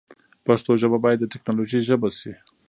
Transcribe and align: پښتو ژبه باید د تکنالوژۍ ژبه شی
پښتو 0.45 0.71
ژبه 0.81 0.97
باید 1.03 1.19
د 1.21 1.25
تکنالوژۍ 1.33 1.81
ژبه 1.89 2.09
شی 2.17 2.31